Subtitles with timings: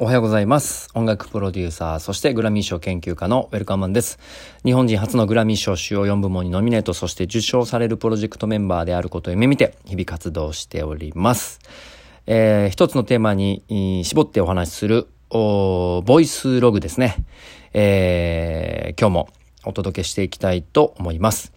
[0.00, 0.90] おはようございます。
[0.94, 4.20] 音楽プロデューサー、そしてグラミー賞研究家のウェルカムマンです。
[4.64, 11.58] 日本人初のグラミー賞主要4部門にノミネート、そして受賞されるプロジェクトメンバーであることを夢見て、日々活動しております。
[12.26, 17.16] えー、一つのテーマに絞ってお話しする、ボイスログですね。
[17.72, 19.28] えー、今日も
[19.64, 21.52] お届けしていきたいと思います。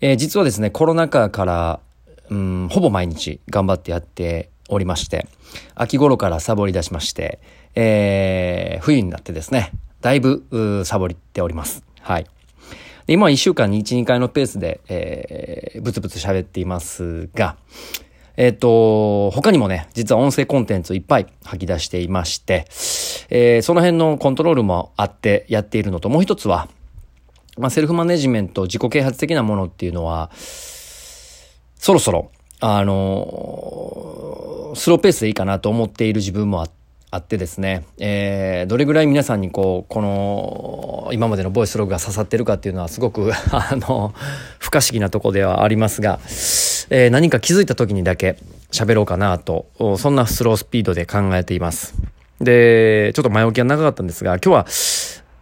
[0.00, 1.80] えー、実はですね、コロナ禍から、
[2.30, 5.26] うん、ほぼ毎日頑張ってやっておりまして、
[5.74, 7.40] 秋頃からサボり出しまして、
[7.74, 11.84] えー、冬になってですね、だいぶ、サボりっております。
[12.00, 12.26] はい。
[13.06, 17.56] 今は1週間に1、2回のペースで、えー、ブツブツ喋っていますが、
[18.36, 22.66] えっ、ー、と、他にもね、実は音声コンテンツをいっぱい吐き出していまして、
[23.30, 26.68] えー、その辺のコントロールもあってやっているのと、もう一つは、
[27.58, 30.30] まあ、セルフマネジメント、自己啓発的なものっていうのは、
[31.76, 32.30] そろそろ、
[32.66, 36.68] あのスローペースでいいかなと思っている自分もあ
[37.10, 44.12] あってですね、えー、どれぐらい皆さんにこう、この、今までのボイスログが刺さってるかっていうのはすごく あの、
[44.58, 46.18] 不可思議なとこではありますが、
[46.90, 48.36] えー、何か気づいた時にだけ
[48.72, 51.94] 喋ろうかなと、そんなスロースピードで考えています。
[52.40, 54.66] で、ちょっと前置きは長かったんですが、今日は、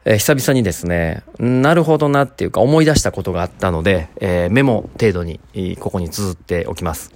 [0.05, 5.41] えー、久々にですね、なるほどなっていうか思い出したことがあったので、えー、メモ程度に
[5.78, 7.12] ここに綴っておきます。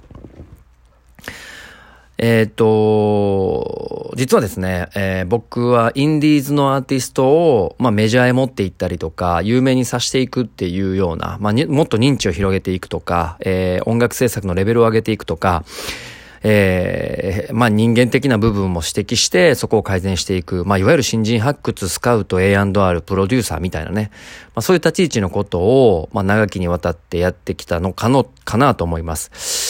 [2.19, 15.63] えっ、と、実はですね、えー、僕はインディーズのアーティストを、まあ、メジャーへ持っていったりとか、有名にさせていくっていうような、まあ、もっと認知を広げていくとか、えー、音楽制作のレベルを上げていくとか、
[16.43, 24.11] えー、まあ人間的な部分も指摘して、そこを改善していく、まあいわゆる新人発掘、スカウト、A&R、プロデューサーみたいなね、
[24.55, 29.66] まあそういう立ち位置のことを、まあ長きにわたってやってきたのかの、かなと思います。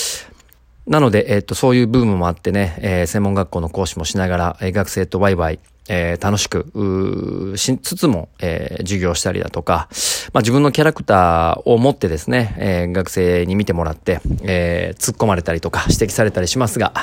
[0.88, 9.90] なので、えっ、と、そういう部分もあってね、えー、専門学校の講師もしながら、えー、学生とワイワイ、えー、楽しく、しつつも、えー、授業したりだとか、
[10.34, 16.94] まあ、自分のキャラクターを持ってですね、えー、学生に見てもらって、えー、突っ込まれたりとか指摘されたりしますが、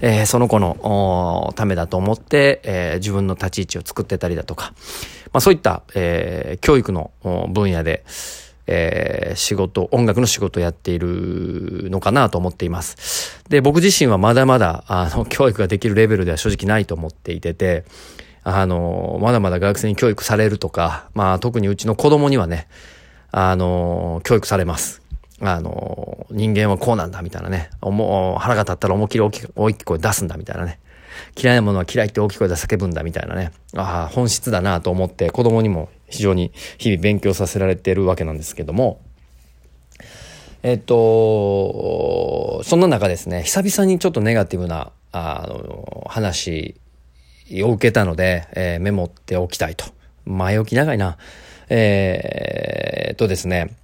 [0.00, 4.72] えー、その子のためだと思って、えー、自分の立ち位置を作ってたりだとか、
[5.32, 7.10] まあ、そういった、えー、教育の
[7.50, 8.04] 分野で、
[8.66, 13.40] えー、仕事、音楽の仕事をやっているのかなと思っています。
[13.48, 17.84] で、僕自身はまだまだ、あの、 教育ができるレベルでは正直ないと思っていてて、
[18.42, 22.68] あの、まだまだ学生に教育されるとか、まあ特にうちの子供にはね、
[23.32, 25.02] あの、教育されます。
[25.40, 27.70] あの、人間はこうなんだみたいなね。
[27.82, 30.78] お腹が立ったら思いっきり大きく大きい声出すんだみたいなね。
[31.36, 33.52] 嫌いなものは嫌いって大きい声で叫ぶんだみたいなね。
[33.76, 39.00] ああ、本質だなと思って子供にも非常に日々勉強させられてるわけなんですけども。
[40.62, 46.74] えっと、そんな中ですね、久々にちょっとネガティブな、あの、話
[47.62, 49.84] を受けたので、えー、メモっておきたいと。
[50.24, 51.18] 前置き長いな。
[51.68, 53.76] えー、とですね、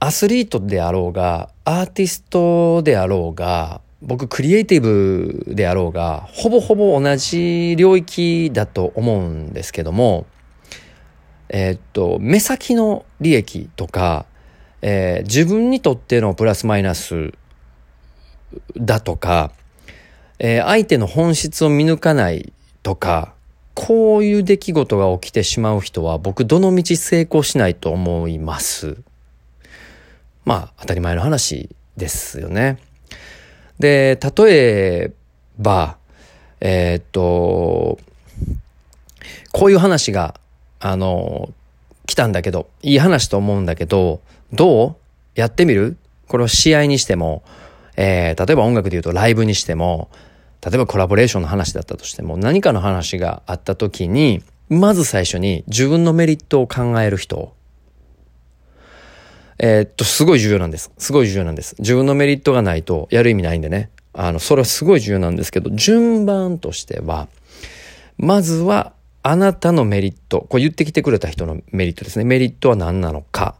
[0.00, 10.26] アスリートであろうが、アーティストであろうが、僕クリエイティブであろうが、ほぼほぼ同じ領域だと思うんですけども、
[11.48, 14.26] え、っと、目先の利益とか、
[14.82, 17.32] えー、自分にとってのプラスマイナス
[18.76, 19.52] だとか、
[20.38, 23.34] えー、相手の本質を見抜かないとか、
[23.74, 28.96] こういう出来事が起きてしまう人は僕どの道成功しないと思います。
[30.44, 32.78] まあ当たり前の話ですよね。
[33.78, 35.12] で、例え
[35.58, 35.96] ば、
[36.60, 37.98] えー、っと、
[39.52, 40.34] こういう話が、
[40.80, 41.52] あの、
[42.06, 44.20] 来たんだけど、いい話と思うんだけど、
[44.52, 44.96] どう？
[45.34, 45.96] やってみる？
[46.26, 47.42] これを試合にしても、
[47.96, 50.08] えー、例えば音楽で言うとライブにしても、
[50.64, 57.52] 例えばコラボレーションの話だったとしても、何かの話があった時に、まず最初に自分のメリットを考える人。
[59.58, 60.90] えー、っと、すごい重要なんです。
[60.98, 61.74] すごい重要なんです。
[61.78, 63.90] 自分のメリットがないとやる意味ないんでね。
[64.12, 67.28] あの、それはすごい重要なんですけど、順番としては、
[68.16, 68.92] まずは、
[69.22, 72.24] あなたのメリット、こう言ってきてくれた人のメリットですね。
[72.24, 73.56] メリットは何なのか。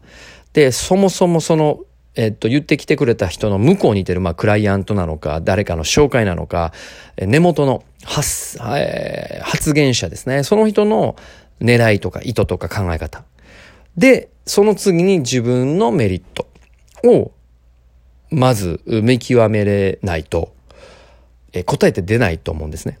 [0.53, 1.81] で、そもそもその
[2.15, 6.73] えっと、言ってきてくれた人の向こうにいてる、まあ、クライアントなのか、誰かの紹介なのか、
[7.17, 10.43] 根元の発、えー、発言者ですね。
[10.43, 11.15] その人の
[11.61, 13.23] 狙いとか意図とか考え方。
[13.97, 16.47] で、その次に自分のメリット
[17.03, 17.31] を、
[18.31, 20.53] まず見極めれないと、
[21.53, 22.99] え、答えて出ないと思うんですね。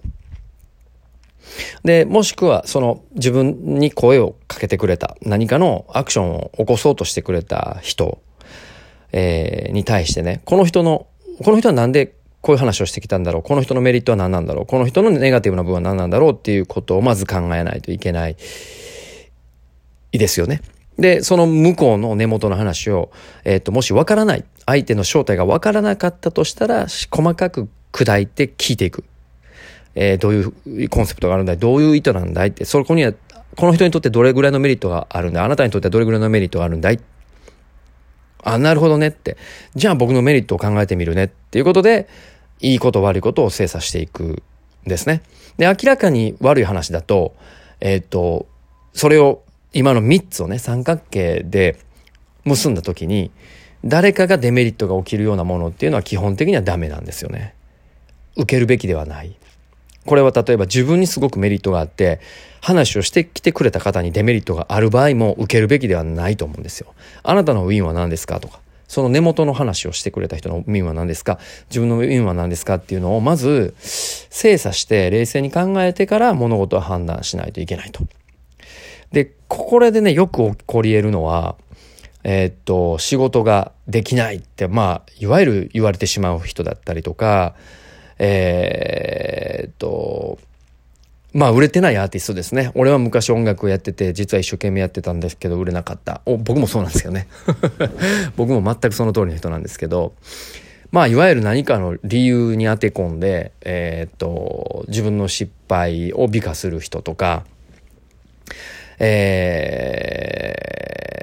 [1.83, 8.19] で、もしくは、その自分に声をかけてくれた、何かのアクションを起こそうとしてくれた人
[9.11, 11.07] えー、に対してね、この人の、
[11.43, 18.37] この人はなんでこういう話をしてきたんだろうこの人のメリットは何なんだろうこの人のネガティブな部分は何なんだろうっていうことをまず考えないといけない
[20.11, 20.61] いですよね。
[20.99, 23.09] で、その向こうの根元の話を、
[23.45, 29.05] えっ、ー、と、もしわからない、相手の正体がわからなかったとしたら、細かく砕いて聞いていく。
[29.95, 33.13] えー、どういうコンセプトがあるんだいどういう意図なんだいって、そこには、
[33.55, 36.99] この人にとってどれぐらいのメリットがあるんだいあなたにとってどれぐらいのメリットがあるんだい
[38.43, 39.37] あ、なるほどねって。
[39.75, 42.07] じゃあ僕のメリットを考えてみるねっていうことで、
[42.61, 44.43] いいこと悪いことを精査していくん
[44.85, 45.21] ですね。
[45.57, 47.35] で、明らかに悪い話だと、
[47.81, 48.47] えっ、ー、と、
[48.93, 49.43] それを、
[49.73, 51.77] 今の3つをね、三角形で
[52.45, 53.31] 結んだ時に、
[53.85, 57.53] 誰かがデメリットが起きるようなものっていうのは基本的にはダメなんですよね。
[58.35, 59.35] 受けるべきではない。
[60.05, 62.19] これは例えば自分にすごくメリットがあって、
[62.61, 66.93] 話をしてきてくれた方にデメリットがある場合も受けるべきではないと思うんですよ。
[67.23, 71.39] あなたのウィンは何ですかとか、その根元の話をしてくれた人のウィンは何ですか
[71.69, 78.01] 自分のウィンは何ですかっていうのをまず精査して冷静に考えてから物事を判断しないといけないと。
[79.11, 81.55] で、これでね、よく起こり得るのは、
[82.23, 87.55] えー、っと、仕事ができないって、まあ、いわゆる言われてしまう人だったりとか、
[88.19, 90.37] えー、っと、
[91.33, 92.71] まあ売れてないアーティストですね。
[92.73, 96.21] 俺は昔音楽をやってて、実は一生懸命やってたんですけど、売れなかった。
[96.25, 97.27] 僕もそうなんですよね。
[98.35, 100.13] 僕も全くその通りの人なんですけど、
[100.91, 107.45] まあいわゆる何かの理由に当て込んで、えー、っと、自分の失敗を美化する人とか、
[108.99, 110.55] え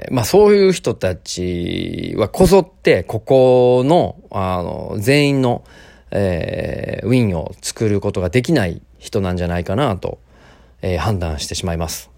[0.09, 5.63] ー、まあそういう人たちはこぞって、ここの、あの、全員の、
[6.11, 10.19] えー、ウィンを作ることができない人なんじゃないかなと、
[10.81, 12.09] えー、判断してしまいます。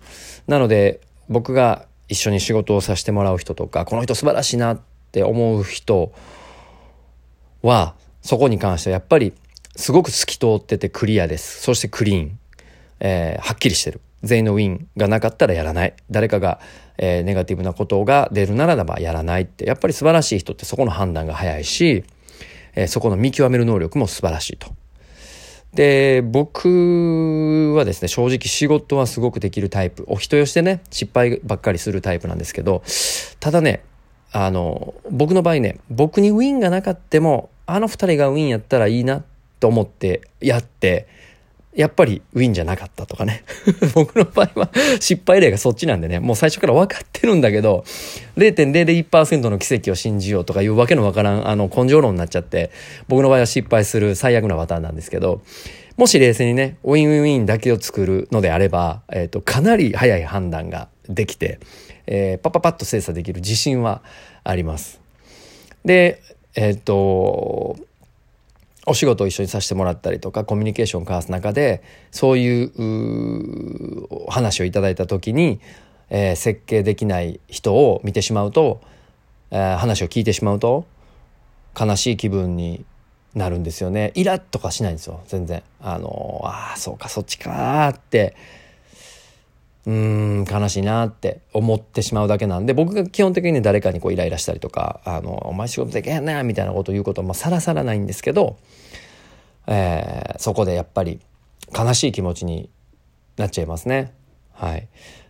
[0.48, 6.12] なので僕が一緒に仕事をさせてもらう人とかこの人素晴らしいなって思う人
[7.62, 9.34] はそこに関してはやっぱり
[9.76, 11.62] すごく透き通っててクリアです。
[11.62, 12.40] そしてクリーン。
[13.00, 14.02] えー、はっきりしてる。
[14.24, 15.94] 全員のウィンがなかったらやらない。
[16.12, 16.60] 誰かが、
[16.98, 19.66] えー、ネガティブなことが出るならばやらないって。
[19.66, 22.04] やっぱり素晴らしい人ってそこの判断が早いし、
[22.76, 24.68] えー、そこの見極める能力も素晴らしいと。
[25.74, 30.04] で、僕はですね、正直仕事はすごくできるタイプ。
[30.08, 32.82] お人よしてね、失敗ばっかりするタイプなんですけど、
[33.40, 33.84] ただね、
[34.32, 39.24] あの、僕の場合ね、僕にウィンがなかっても、あの二人がウィンやったらいいな
[39.60, 41.08] と思ってやって、
[41.80, 43.46] やっぱりウィンじゃなかったとかね。
[43.96, 47.86] 僕の場合は失敗例がそっちなんでね、もう最初から分かってるんだけど、
[48.36, 52.70] 0.001%の奇跡を信じようとかいうわけのわからん、あの、根性論になっちゃって、
[53.08, 55.42] 僕の場合は失敗する最悪なパターンなんですけど、
[55.96, 61.62] もし冷静にね、ウィンウィンウィンだけを作るのであれば、えっ、ー、と、かなり早い判断ができて、
[62.08, 64.02] えー、パパパッと精査できる自信は
[64.44, 65.00] あります。
[65.86, 66.22] で、
[66.56, 67.78] えっ、ー、と、
[68.90, 75.60] お仕事を一緒にさせてもらったりとかコミュニケーションを交わす中でそういう話をいただいた時に、
[76.10, 78.82] えー、設計できない人を見てしまうと、
[79.52, 80.86] えー、話を聞いてしまうと
[81.80, 82.84] 悲しい気分に
[83.36, 84.12] なるんですよね。
[84.16, 85.22] イラッとかしないんですよ。
[85.28, 85.62] 全然。
[85.80, 88.36] あのああそうかそっちかって
[89.86, 98.58] うーん悲しいなって思ってしまうだけなんで僕が基本的に誰かにこうイライラしたりとか「あのお前仕事できへんな」みたいなことを言うことはさらさらないんですけど
[99.72, 101.20] えー、そこでやっぱり
[101.78, 102.70] 悲しい気持ちに
[103.38, 104.12] なっちゃいますね。
[104.54, 104.88] はい。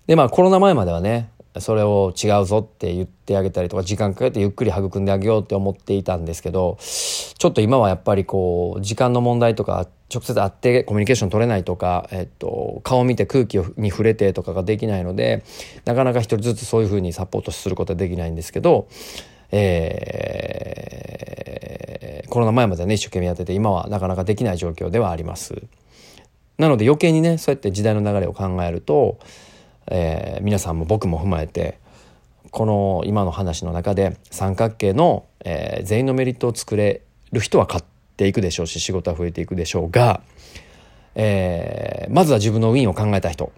[0.08, 15.44] で、まあコロナ前まではね、それを違うぞって言ってあげたりとか時間かけてゆっくり育んであげようって思っていたんですけどちょっと今はやっぱりこう時間の問題とか直接会ってコミュニケーション取れないとか、えっと、顔見て空気に触れてとかができないので
[15.86, 18.88] なかなか一人ずつそういうふうにサポートすることはできないんですけど、
[19.52, 25.62] えー、コロナ前までね一生懸命やってて今はなかなかできない状況ではあります。
[26.58, 29.20] なので余計にねそうやって時代の流れを考えると、
[29.90, 31.80] えー、皆さんも僕も踏まえて
[32.52, 37.84] この今の話の中で三角形の、えー、全員のメリットを作れる人は買っ
[38.18, 40.22] ていくでしょうし仕事は増えていくでしょうが、
[41.16, 43.52] えー、まずは自分のウィンを考えた人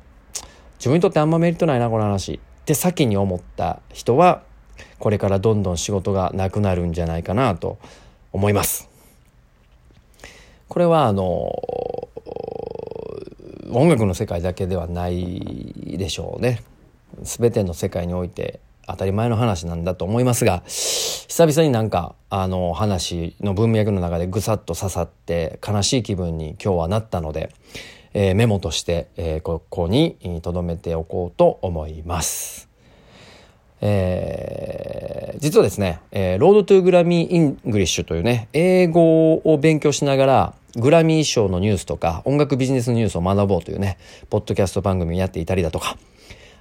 [0.79, 4.43] 自分にとってあんまメリットないなこの話って先に思った人は
[4.99, 7.77] これからどんどん仕事がなくなるんじゃないかなと
[8.31, 8.89] 思います。
[10.67, 11.51] これはあの
[13.71, 16.61] 音楽の世界だけではないでしょうね。
[17.21, 27.53] 全ての世界において当たり前の話なんだと思いますが久々になんかあの話の文脈の中でぐさっと刺さって悲しい気分に今日はなったので、
[28.13, 32.70] えー、メモとして、えー、ここに留めておこうと思います。
[33.81, 43.97] えー、実はですね、えー、 Road to Grammy English というね、英語を勉強しながら、グラミー賞のニュースとか、音楽ビジネスのニュースを学ぼうというね、
[44.29, 45.97] ポッドキャスト番組をやっていたりだとか、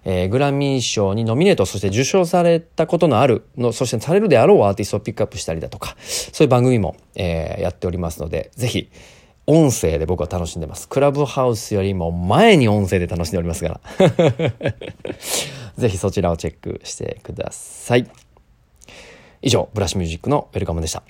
[0.05, 8.89] えー、グラミー賞にノミネート、そして受賞されたことのあるの、そしてされるであろうアーティストをピックアップしたりだとか、そういう番組も、えー、やっておりますので、ぜひ、
[9.51, 10.89] 音声で僕は楽しんでます。
[10.89, 13.81] クラブハウスよりも前に音声で楽しんでおりますから。
[15.77, 18.09] ぜひそちらをチェックしてください。
[19.43, 21.03] 以上、ブラシミュージックのウェルカムでした。